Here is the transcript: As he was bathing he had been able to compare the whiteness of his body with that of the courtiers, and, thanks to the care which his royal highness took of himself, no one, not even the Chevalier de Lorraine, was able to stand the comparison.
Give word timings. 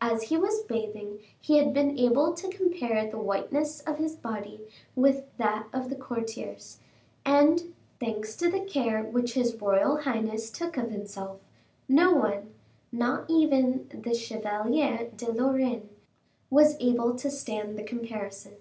As 0.00 0.22
he 0.30 0.36
was 0.38 0.62
bathing 0.62 1.18
he 1.40 1.56
had 1.58 1.74
been 1.74 1.98
able 1.98 2.32
to 2.34 2.48
compare 2.48 3.10
the 3.10 3.18
whiteness 3.18 3.80
of 3.80 3.98
his 3.98 4.14
body 4.14 4.60
with 4.94 5.24
that 5.36 5.66
of 5.72 5.88
the 5.90 5.96
courtiers, 5.96 6.78
and, 7.24 7.74
thanks 7.98 8.36
to 8.36 8.48
the 8.48 8.60
care 8.60 9.02
which 9.02 9.32
his 9.32 9.56
royal 9.56 9.96
highness 10.02 10.52
took 10.52 10.76
of 10.76 10.92
himself, 10.92 11.40
no 11.88 12.12
one, 12.14 12.54
not 12.92 13.24
even 13.28 13.88
the 13.88 14.14
Chevalier 14.14 15.10
de 15.16 15.32
Lorraine, 15.32 15.88
was 16.50 16.76
able 16.78 17.16
to 17.16 17.28
stand 17.28 17.76
the 17.76 17.82
comparison. 17.82 18.52